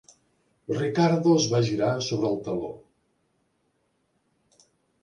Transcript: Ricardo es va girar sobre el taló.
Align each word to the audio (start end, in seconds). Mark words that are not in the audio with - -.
Ricardo 0.77 1.35
es 1.41 1.45
va 1.51 1.61
girar 1.67 1.91
sobre 2.09 2.33
el 2.33 2.41
taló. 2.49 2.73